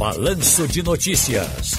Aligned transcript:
Balanço 0.00 0.66
de 0.66 0.82
Notícias. 0.82 1.76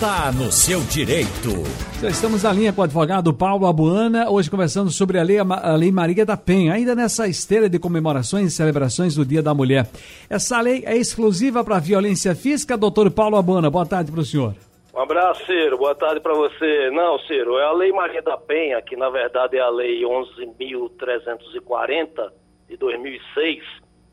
Tá 0.00 0.32
no 0.32 0.50
seu 0.50 0.80
direito. 0.80 1.62
Já 2.02 2.08
estamos 2.08 2.42
na 2.42 2.52
linha 2.52 2.72
com 2.72 2.80
o 2.80 2.84
advogado 2.84 3.32
Paulo 3.32 3.64
Abuana, 3.64 4.28
hoje 4.28 4.50
conversando 4.50 4.90
sobre 4.90 5.20
a 5.20 5.22
lei, 5.22 5.38
a 5.38 5.76
lei 5.76 5.92
Maria 5.92 6.26
da 6.26 6.36
Penha, 6.36 6.72
ainda 6.72 6.96
nessa 6.96 7.28
esteira 7.28 7.68
de 7.68 7.78
comemorações 7.78 8.48
e 8.48 8.50
celebrações 8.50 9.14
do 9.14 9.24
Dia 9.24 9.40
da 9.40 9.54
Mulher. 9.54 9.86
Essa 10.28 10.60
lei 10.60 10.82
é 10.84 10.96
exclusiva 10.96 11.62
para 11.62 11.78
violência 11.78 12.34
física, 12.34 12.76
doutor 12.76 13.08
Paulo 13.08 13.36
Abuana. 13.36 13.70
Boa 13.70 13.86
tarde 13.86 14.10
para 14.10 14.20
o 14.20 14.24
senhor. 14.24 14.56
Um 14.92 14.98
abraço, 14.98 15.46
Ciro. 15.46 15.78
Boa 15.78 15.94
tarde 15.94 16.18
para 16.18 16.34
você. 16.34 16.90
Não, 16.90 17.20
Ciro, 17.20 17.56
é 17.56 17.66
a 17.66 17.72
Lei 17.72 17.92
Maria 17.92 18.20
da 18.20 18.36
Penha, 18.36 18.82
que 18.82 18.96
na 18.96 19.10
verdade 19.10 19.56
é 19.56 19.60
a 19.60 19.70
Lei 19.70 20.02
11.340 20.02 22.32
de 22.68 22.76
2006. 22.76 23.62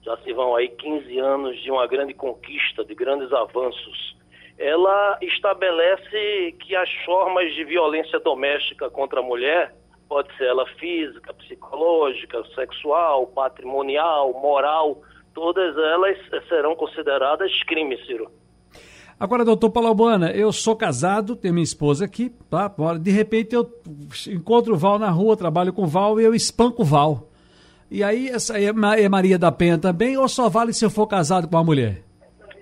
Já 0.04 0.18
se 0.18 0.32
vão 0.34 0.55
aí 0.55 0.70
15 0.70 1.20
anos 1.20 1.61
de 1.61 1.70
uma 1.71 1.86
grande 1.88 2.14
conquista, 2.14 2.84
de 2.86 2.96
grandes 2.96 3.32
avanços 3.34 4.18
ela 4.57 5.20
estabelece 5.21 6.56
que 6.60 6.75
as 6.75 6.89
formas 7.06 7.54
de 7.54 7.64
violência 7.64 8.20
doméstica 8.20 8.89
contra 8.89 9.20
a 9.20 9.23
mulher, 9.23 9.75
pode 10.10 10.36
ser 10.36 10.46
ela 10.46 10.65
física, 10.79 11.33
psicológica, 11.33 12.43
sexual, 12.56 13.28
patrimonial, 13.28 14.33
moral, 14.33 15.01
todas 15.33 15.78
elas 15.78 16.18
serão 16.48 16.75
consideradas 16.75 17.51
crimes, 17.64 18.04
Ciro. 18.07 18.32
Agora, 19.20 19.43
doutor 19.43 19.71
Palobana, 19.71 20.32
eu 20.32 20.51
sou 20.51 20.75
casado, 20.75 21.36
tenho 21.36 21.54
minha 21.54 21.64
esposa 21.64 22.06
aqui, 22.06 22.32
tá? 22.50 22.71
De 23.00 23.11
repente 23.11 23.56
eu 23.56 23.68
encontro 24.28 24.75
o 24.75 24.78
Val 24.78 25.00
na 25.00 25.09
rua, 25.09 25.36
trabalho 25.36 25.73
com 25.73 25.84
o 25.84 25.87
Val 25.87 26.20
e 26.21 26.23
eu 26.23 26.36
espanco 26.36 26.84
o 26.84 26.86
Val. 26.86 27.26
E 27.89 28.04
aí, 28.04 28.27
essa 28.27 28.59
é 28.59 28.71
Maria 29.09 29.39
da 29.39 29.51
Penha 29.51 29.77
também, 29.77 30.18
ou 30.18 30.28
só 30.28 30.50
vale 30.50 30.73
se 30.73 30.83
eu 30.83 30.89
for 30.89 31.07
casado 31.07 31.47
com 31.47 31.55
uma 31.55 31.64
mulher? 31.64 32.03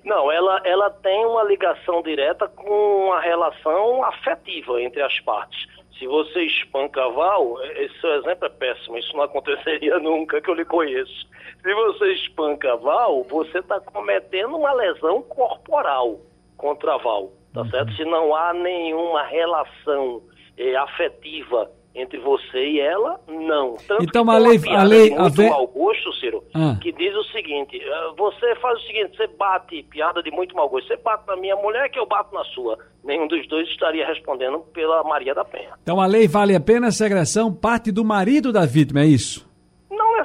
Não, 0.04 0.32
ela, 0.32 0.62
ela 0.64 0.92
tem 0.92 1.26
uma 1.26 1.44
ligação 1.44 2.04
direta 2.04 2.48
com 2.48 3.08
uma 3.08 3.20
relação 3.20 4.04
afetiva 4.04 4.80
entre 4.80 5.02
as 5.02 5.20
partes. 5.22 5.66
Se 5.98 6.06
você 6.06 6.42
espanca 6.44 7.10
Val, 7.10 7.56
esse 7.64 8.06
exemplo 8.06 8.46
é 8.46 8.50
péssimo, 8.50 8.98
isso 8.98 9.16
não 9.16 9.24
aconteceria 9.24 9.98
nunca 10.00 10.40
que 10.42 10.50
eu 10.50 10.54
lhe 10.54 10.66
conheço. 10.66 11.28
Se 11.62 11.74
você 11.74 12.12
espanca 12.14 12.76
Val, 12.78 13.24
você 13.24 13.60
está 13.60 13.80
cometendo 13.80 14.58
uma 14.58 14.74
lesão 14.74 15.24
corporal 15.24 16.20
contra 16.58 16.98
Val, 16.98 17.32
tá 17.54 17.62
uhum. 17.62 17.70
certo? 17.72 17.94
Se 17.94 18.06
não 18.06 18.36
há 18.36 18.54
nenhuma 18.54 19.24
relação 19.24 20.22
eh, 20.58 20.76
afetiva 20.76 21.72
entre 21.96 22.20
você 22.20 22.72
e 22.72 22.80
ela, 22.80 23.20
não. 23.28 23.78
Tanto 23.88 24.04
então 24.04 24.30
a 24.30 24.38
lei, 24.38 24.60
a 24.68 24.84
lei, 24.84 25.10
muito 25.10 25.22
a 25.22 25.30
ve... 25.30 25.50
mau 25.50 25.66
gosto, 25.68 26.14
Ciro, 26.14 26.44
ah. 26.54 26.78
que 26.82 26.92
diz 26.92 27.16
o 27.16 27.24
seguinte: 27.26 27.82
eh, 27.82 28.12
você 28.18 28.54
faz 28.56 28.78
o 28.78 28.86
seguinte, 28.86 29.16
você 29.16 29.28
bate, 29.28 29.82
piada 29.84 30.22
de 30.22 30.30
muito 30.30 30.56
mau 30.56 30.68
gosto, 30.68 30.88
você 30.88 30.98
bate 30.98 31.26
na 31.28 31.38
minha 31.38 31.56
mulher 31.56 31.90
que 31.90 31.98
eu 31.98 32.06
bato 32.06 32.36
na 32.36 32.44
sua. 32.46 32.78
Nenhum 33.04 33.28
dos 33.28 33.48
dois 33.48 33.68
estaria 33.70 34.06
respondendo 34.06 34.60
pela 34.74 35.04
Maria 35.04 35.34
da 35.34 35.46
Penha. 35.46 35.74
Então 35.82 36.02
a 36.02 36.06
lei 36.06 36.28
vale 36.28 36.56
a 36.56 36.60
pena 36.60 36.92
se 36.92 37.04
a 37.04 37.06
agressão 37.06 37.54
parte 37.54 37.92
do 37.92 38.04
marido 38.04 38.52
da 38.52 38.66
vítima, 38.66 39.02
é 39.02 39.06
isso? 39.06 39.45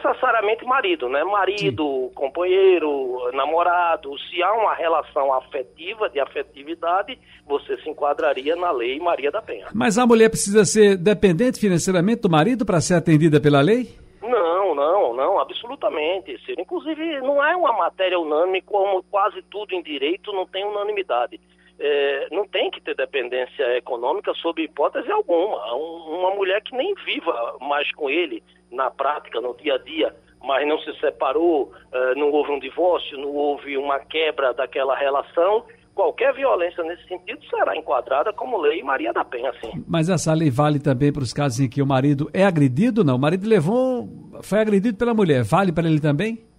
Necessariamente 0.03 0.65
marido, 0.65 1.09
né? 1.09 1.23
Marido, 1.25 2.09
Sim. 2.09 2.15
companheiro, 2.15 3.31
namorado. 3.33 4.11
Se 4.19 4.43
há 4.43 4.53
uma 4.53 4.75
relação 4.75 5.33
afetiva, 5.34 6.09
de 6.09 6.20
afetividade, 6.20 7.19
você 7.47 7.77
se 7.83 7.89
enquadraria 7.89 8.56
na 8.56 8.71
lei 8.71 8.98
Maria 8.98 9.31
da 9.31 9.43
Penha. 9.43 9.67
Mas 9.75 9.98
a 9.98 10.06
mulher 10.06 10.31
precisa 10.31 10.65
ser 10.65 10.97
dependente 10.97 11.61
financeiramente 11.61 12.23
do 12.23 12.31
marido 12.31 12.65
para 12.65 12.81
ser 12.81 12.95
atendida 12.95 13.41
pela 13.41 13.61
lei? 13.61 13.89
Não, 14.23 14.75
não, 14.75 15.15
não, 15.15 15.41
absolutamente. 15.41 16.37
Inclusive, 16.59 17.21
não 17.21 17.45
é 17.45 17.56
uma 17.56 17.73
matéria 17.73 18.19
unânime, 18.19 18.62
como 18.62 19.03
quase 19.05 19.43
tudo 19.51 19.75
em 19.75 19.83
direito 19.83 20.33
não 20.33 20.47
tem 20.47 20.65
unanimidade. 20.65 21.41
É, 21.83 22.28
não 22.31 22.47
tem 22.47 22.70
que 22.70 22.81
ter 22.81 22.95
dependência 22.95 23.77
econômica 23.78 24.34
sob 24.34 24.62
hipótese 24.62 25.11
alguma. 25.11 25.75
uma 25.75 26.34
mulher 26.34 26.62
que 26.62 26.77
nem 26.77 26.94
viva 27.06 27.56
mais 27.60 27.91
com 27.94 28.10
ele 28.10 28.43
na 28.71 28.91
prática, 28.91 29.41
no 29.41 29.56
dia 29.56 29.75
a 29.75 29.78
dia, 29.78 30.15
mas 30.43 30.66
não 30.66 30.78
se 30.78 30.93
separou, 31.00 31.72
uh, 31.93 32.19
não 32.19 32.31
houve 32.31 32.53
um 32.53 32.59
divórcio, 32.59 33.19
não 33.19 33.31
houve 33.31 33.77
uma 33.77 33.99
quebra 33.99 34.53
daquela 34.53 34.97
relação, 34.97 35.65
qualquer 35.94 36.32
violência 36.34 36.82
nesse 36.84 37.06
sentido 37.06 37.44
será 37.47 37.77
enquadrada 37.77 38.33
como 38.33 38.56
lei 38.59 38.83
Maria 38.83 39.12
da 39.12 39.25
Penha, 39.25 39.53
sim. 39.60 39.84
Mas 39.87 40.09
essa 40.09 40.33
lei 40.33 40.50
vale 40.50 40.78
também 40.78 41.12
para 41.12 41.22
os 41.22 41.33
casos 41.33 41.60
em 41.60 41.69
que 41.69 41.83
o 41.83 41.87
marido 41.87 42.31
é 42.33 42.44
agredido, 42.44 43.04
não? 43.04 43.16
O 43.16 43.19
marido 43.19 43.47
levou, 43.47 44.09
foi 44.43 44.60
agredido 44.60 44.97
pela 44.97 45.15
mulher, 45.15 45.43
vale 45.43 45.72
para 45.72 45.88
ele 45.88 46.00
também? 46.00 46.50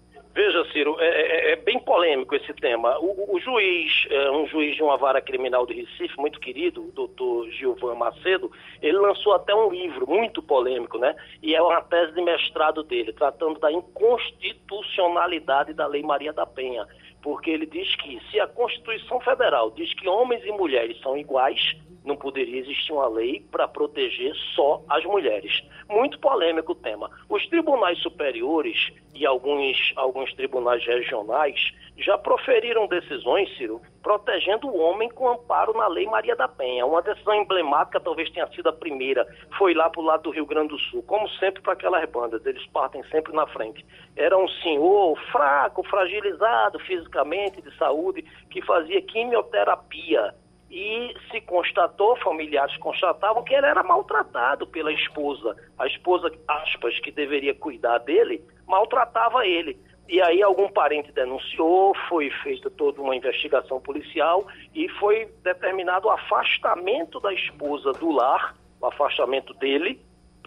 Polêmico 1.92 2.34
esse 2.34 2.54
tema. 2.54 2.98
O, 3.00 3.36
o 3.36 3.40
juiz, 3.42 4.08
é, 4.10 4.32
um 4.32 4.48
juiz 4.48 4.78
de 4.78 4.82
uma 4.82 4.96
vara 4.96 5.20
criminal 5.20 5.66
de 5.66 5.74
Recife, 5.74 6.18
muito 6.18 6.40
querido, 6.40 6.88
o 6.88 6.92
doutor 6.94 7.52
Gilvan 7.52 7.96
Macedo, 7.96 8.50
ele 8.82 8.98
lançou 8.98 9.34
até 9.34 9.54
um 9.54 9.70
livro 9.70 10.10
muito 10.10 10.42
polêmico, 10.42 10.98
né? 10.98 11.14
E 11.44 11.54
é 11.54 11.62
uma 11.62 11.82
tese 11.82 12.14
de 12.14 12.22
mestrado 12.22 12.82
dele, 12.82 13.12
tratando 13.12 13.60
da 13.60 13.70
inconstitucionalidade 13.70 15.74
da 15.74 15.86
Lei 15.86 16.02
Maria 16.02 16.32
da 16.32 16.46
Penha. 16.46 16.88
Porque 17.22 17.50
ele 17.50 17.66
diz 17.66 17.94
que 17.98 18.22
se 18.32 18.40
a 18.40 18.48
Constituição 18.48 19.20
Federal 19.20 19.70
diz 19.72 19.94
que 19.94 20.08
homens 20.08 20.46
e 20.46 20.52
mulheres 20.54 20.98
são 21.02 21.18
iguais, 21.18 21.76
não 22.04 22.16
poderia 22.16 22.60
existir 22.60 22.92
uma 22.92 23.08
lei 23.08 23.46
para 23.52 23.68
proteger 23.68 24.34
só 24.56 24.82
as 24.90 25.04
mulheres. 25.06 25.62
Muito 25.90 26.20
polêmico 26.20 26.72
o 26.72 26.76
tema. 26.76 27.10
Os 27.30 27.46
tribunais 27.48 28.00
superiores 28.00 28.92
e 29.14 29.26
alguns, 29.26 29.94
alguns 29.96 30.34
tribunais 30.34 30.86
regionais 30.86 31.72
já 31.98 32.18
proferiram 32.18 32.88
decisões, 32.88 33.56
Ciro, 33.58 33.82
protegendo 34.02 34.68
o 34.68 34.80
homem 34.80 35.10
com 35.10 35.30
amparo 35.30 35.74
na 35.74 35.88
Lei 35.88 36.08
Maria 36.08 36.36
da 36.36 36.48
Penha. 36.48 36.86
Uma 36.86 37.02
decisão 37.02 37.36
emblemática, 37.36 38.00
talvez 38.00 38.30
tenha 38.32 38.48
sido 38.48 38.70
a 38.70 38.74
primeira, 38.74 39.28
foi 39.58 39.74
lá 39.74 39.90
para 39.90 40.02
o 40.02 40.06
lado 40.06 40.24
do 40.24 40.32
Rio 40.32 40.46
Grande 40.46 40.70
do 40.70 40.80
Sul. 40.80 41.04
Como 41.04 41.30
sempre 41.30 41.62
para 41.62 41.74
aquelas 41.74 42.10
bandas, 42.10 42.44
eles 42.46 42.66
partem 42.68 43.04
sempre 43.06 43.34
na 43.34 43.46
frente. 43.46 43.86
Era 44.16 44.38
um 44.38 44.48
senhor 44.48 45.20
fraco, 45.32 45.84
fragilizado 45.84 46.80
fisicamente, 46.80 47.62
de 47.62 47.76
saúde, 47.78 48.24
que 48.50 48.62
fazia 48.64 49.02
quimioterapia 49.02 50.34
e 50.72 51.14
se 51.30 51.42
constatou, 51.42 52.16
familiares 52.18 52.76
constatavam 52.78 53.44
que 53.44 53.54
ele 53.54 53.66
era 53.66 53.84
maltratado 53.84 54.66
pela 54.66 54.92
esposa. 54.94 55.56
A 55.78 55.86
esposa, 55.86 56.32
aspas, 56.48 56.98
que 57.02 57.12
deveria 57.12 57.54
cuidar 57.54 57.98
dele, 57.98 58.42
maltratava 58.66 59.46
ele. 59.46 59.78
E 60.08 60.22
aí 60.22 60.42
algum 60.42 60.70
parente 60.70 61.12
denunciou, 61.12 61.94
foi 62.08 62.30
feita 62.44 62.70
toda 62.70 63.02
uma 63.02 63.16
investigação 63.16 63.82
policial 63.82 64.48
e 64.74 64.88
foi 64.90 65.26
determinado 65.44 66.08
o 66.08 66.12
afastamento 66.12 67.20
da 67.20 67.34
esposa 67.34 67.92
do 67.94 68.10
lar, 68.10 68.56
o 68.80 68.86
afastamento 68.88 69.54
dele, 69.54 70.00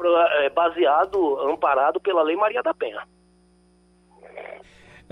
eh, 0.03 0.51
baseado, 0.51 1.39
amparado 1.41 2.01
pela 2.01 2.23
Lei 2.23 2.37
Maria 2.37 2.63
da 2.63 2.75
Penha. 2.75 3.07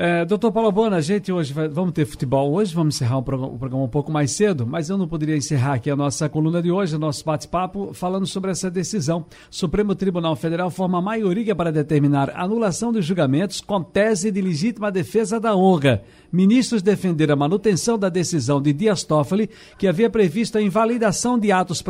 É, 0.04 0.24
doutor 0.24 0.50
Paulo 0.50 0.72
Bona, 0.72 0.96
a 0.96 1.00
gente 1.00 1.30
hoje 1.30 1.52
vai, 1.52 1.68
vamos 1.68 1.92
ter 1.92 2.04
futebol 2.04 2.52
hoje, 2.52 2.74
vamos 2.74 2.96
encerrar 2.96 3.18
o 3.18 3.22
programa, 3.22 3.54
o 3.54 3.56
programa, 3.56 3.84
um 3.84 3.88
pouco 3.88 4.10
mais 4.10 4.32
cedo, 4.32 4.66
mas 4.66 4.90
eu 4.90 4.98
não 4.98 5.06
poderia 5.06 5.36
encerrar 5.36 5.74
aqui 5.74 5.88
a 5.88 5.94
nossa 5.94 6.28
coluna 6.28 6.60
de 6.60 6.72
hoje, 6.72 6.98
nosso 6.98 7.24
bate-papo, 7.24 7.94
falando 7.94 8.26
sobre 8.26 8.50
essa 8.50 8.68
decisão. 8.68 9.24
Supremo 9.48 9.94
Tribunal 9.94 10.34
Federal 10.34 10.72
forma 10.72 11.00
maioria 11.00 11.54
para 11.54 11.70
determinar 11.70 12.32
anulação 12.34 12.92
dos 12.92 13.04
julgamentos 13.06 13.60
com 13.60 13.80
tese 13.80 14.32
de 14.32 14.42
legítima 14.42 14.90
defesa 14.90 15.38
da 15.38 15.54
honra. 15.54 16.02
Ministros 16.32 16.82
defenderam 16.82 17.34
a 17.34 17.36
manutenção 17.36 17.96
da 17.96 18.08
decisão 18.08 18.60
de 18.60 18.72
Dias 18.72 19.04
Toffoli, 19.04 19.50
que 19.78 19.86
havia 19.86 20.10
previsto 20.10 20.58
a 20.58 20.62
invalidação 20.62 21.38
de 21.38 21.52
atos 21.52 21.80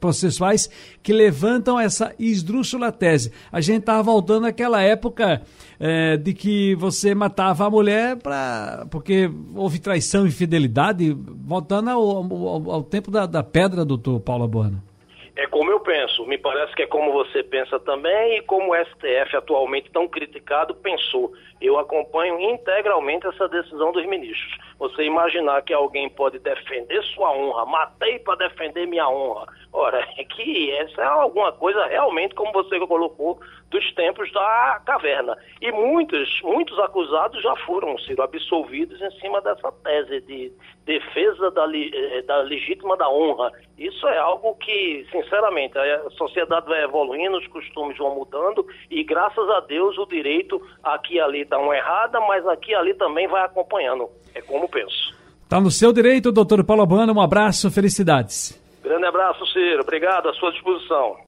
processuais 0.00 0.68
que 1.04 1.12
levantam 1.12 1.78
essa 1.78 2.12
esdrúxula 2.18 2.90
tese. 2.90 3.30
A 3.52 3.60
gente 3.60 3.80
estava 3.80 4.02
voltando 4.02 4.46
àquela 4.46 4.82
época 4.82 5.42
é, 5.78 6.16
de 6.16 6.34
que 6.34 6.74
você 6.74 7.14
matava 7.14 7.59
a 7.66 7.70
mulher 7.70 8.16
pra, 8.16 8.86
porque 8.90 9.30
houve 9.54 9.80
traição 9.80 10.26
e 10.26 10.30
fidelidade, 10.30 11.16
voltando 11.46 11.90
ao, 11.90 12.00
ao, 12.00 12.70
ao 12.70 12.82
tempo 12.82 13.10
da, 13.10 13.26
da, 13.26 13.42
pedra, 13.42 13.84
doutor 13.84 14.20
Paulo 14.20 14.46
Bueno. 14.46 14.82
É 15.36 15.46
como 15.46 15.70
eu 15.70 15.80
penso, 15.80 16.26
me 16.26 16.36
parece 16.36 16.74
que 16.74 16.82
é 16.82 16.86
como 16.86 17.12
você 17.12 17.42
pensa 17.42 17.80
também 17.80 18.36
e 18.36 18.42
como 18.42 18.72
o 18.72 18.84
STF 18.84 19.36
atualmente 19.36 19.90
tão 19.90 20.06
criticado 20.06 20.74
pensou. 20.74 21.32
Eu 21.60 21.78
acompanho 21.78 22.38
integralmente 22.40 23.26
essa 23.26 23.48
decisão 23.48 23.90
dos 23.92 24.04
ministros. 24.06 24.58
Você 24.78 25.04
imaginar 25.04 25.62
que 25.62 25.72
alguém 25.72 26.10
pode 26.10 26.38
defender 26.38 27.02
sua 27.14 27.32
honra, 27.32 27.64
matei 27.64 28.18
para 28.18 28.48
defender 28.48 28.86
minha 28.86 29.08
honra. 29.08 29.46
Ora, 29.72 30.04
é 30.18 30.24
que 30.24 30.70
essa 30.72 31.02
é 31.02 31.06
alguma 31.06 31.52
coisa 31.52 31.84
realmente, 31.86 32.34
como 32.34 32.52
você 32.52 32.78
colocou, 32.80 33.38
dos 33.70 33.94
tempos 33.94 34.30
da 34.32 34.80
caverna. 34.84 35.36
E 35.60 35.70
muitos, 35.70 36.40
muitos 36.42 36.78
acusados 36.78 37.40
já 37.42 37.54
foram, 37.64 37.96
Ciro, 37.98 38.22
absolvidos 38.22 39.00
em 39.00 39.10
cima 39.20 39.40
dessa 39.40 39.70
tese 39.84 40.20
de 40.22 40.52
defesa 40.84 41.50
da, 41.52 41.66
eh, 41.72 42.22
da 42.22 42.38
legítima 42.38 42.96
da 42.96 43.08
honra. 43.08 43.52
Isso 43.78 44.06
é 44.08 44.18
algo 44.18 44.56
que, 44.56 45.06
sinceramente, 45.12 45.78
a 45.78 46.10
sociedade 46.10 46.66
vai 46.66 46.82
evoluindo, 46.82 47.38
os 47.38 47.46
costumes 47.46 47.96
vão 47.96 48.14
mudando 48.14 48.66
e, 48.90 49.04
graças 49.04 49.48
a 49.50 49.60
Deus, 49.60 49.96
o 49.98 50.06
direito 50.06 50.60
aqui 50.82 51.14
e 51.14 51.20
ali 51.20 51.44
dá 51.44 51.58
uma 51.58 51.76
errada, 51.76 52.20
mas 52.20 52.46
aqui 52.46 52.72
e 52.72 52.74
ali 52.74 52.94
também 52.94 53.28
vai 53.28 53.44
acompanhando. 53.44 54.08
É 54.34 54.42
como 54.42 54.68
penso. 54.68 55.14
Tá 55.48 55.60
no 55.60 55.70
seu 55.70 55.92
direito, 55.92 56.30
doutor 56.30 56.62
Paulo 56.64 56.82
Abano. 56.82 57.12
Um 57.12 57.20
abraço, 57.20 57.70
felicidades. 57.70 58.59
Grande 58.90 59.06
abraço, 59.06 59.46
Ciro. 59.46 59.82
Obrigado, 59.82 60.28
à 60.28 60.32
sua 60.34 60.50
disposição. 60.50 61.16